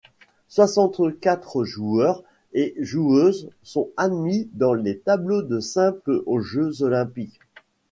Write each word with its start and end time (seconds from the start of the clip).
Soixante-quatre 0.47 1.63
joueurs 1.63 2.23
et 2.53 2.73
joueuses 2.79 3.51
sont 3.61 3.91
admis 3.97 4.49
dans 4.53 4.73
les 4.73 4.97
tableaux 4.97 5.43
de 5.43 5.59
simple 5.59 6.23
aux 6.25 6.39
Jeux 6.41 6.81
olympiques. 6.81 7.39